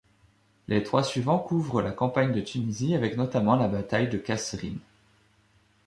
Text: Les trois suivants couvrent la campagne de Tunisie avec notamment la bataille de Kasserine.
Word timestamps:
Les 0.67 0.81
trois 0.81 1.03
suivants 1.03 1.37
couvrent 1.37 1.83
la 1.83 1.91
campagne 1.91 2.33
de 2.33 2.41
Tunisie 2.41 2.95
avec 2.95 3.17
notamment 3.17 3.55
la 3.55 3.67
bataille 3.67 4.09
de 4.09 4.17
Kasserine. 4.17 4.79